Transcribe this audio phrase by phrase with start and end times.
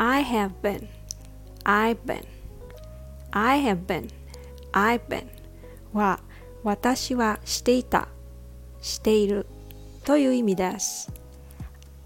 [0.00, 0.88] I have been,
[1.64, 2.24] I've been,
[3.30, 4.10] I have been,
[4.72, 5.26] I've been
[5.92, 6.20] は
[6.62, 8.08] 私はしていた、
[8.80, 9.46] している
[10.04, 11.10] という意味です。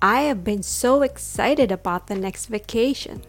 [0.00, 3.20] I have been so excited about the next vacation.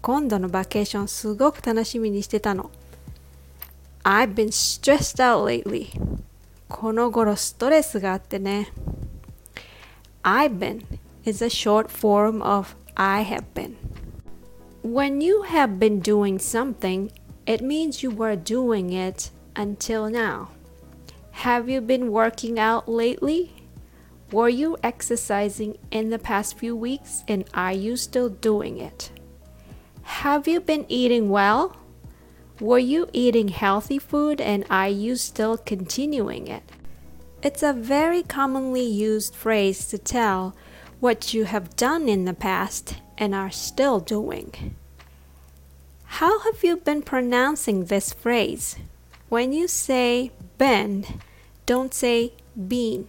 [0.00, 2.70] 今度のバケーションすごく楽しみにしてたの。
[4.04, 5.88] I've been stressed out lately.
[6.68, 8.72] この頃ストレスがあってね。
[10.22, 10.84] I've been
[11.24, 13.77] is a short form of I have been.
[14.83, 17.11] When you have been doing something,
[17.45, 20.49] it means you were doing it until now.
[21.31, 23.51] Have you been working out lately?
[24.31, 29.11] Were you exercising in the past few weeks and are you still doing it?
[30.03, 31.75] Have you been eating well?
[32.59, 36.63] Were you eating healthy food and are you still continuing it?
[37.43, 40.55] It's a very commonly used phrase to tell
[41.01, 44.75] what you have done in the past and are still doing.
[46.05, 48.75] How have you been pronouncing this phrase?
[49.27, 51.05] When you say been,
[51.65, 53.07] don't say been.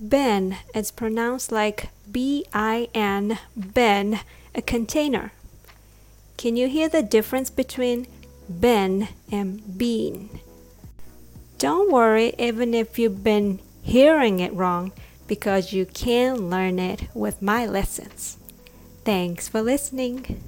[0.00, 4.20] Ben is pronounced like B I N, ben,
[4.54, 5.32] a container.
[6.36, 8.08] Can you hear the difference between
[8.50, 10.40] been and been?
[11.58, 14.90] Don't worry even if you've been hearing it wrong
[15.32, 18.36] because you can learn it with my lessons.
[19.02, 20.42] Thanks for listening.